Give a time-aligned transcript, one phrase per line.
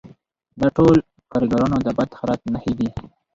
[0.59, 2.89] دا ټول د کارګرانو د بد حالت نښې دي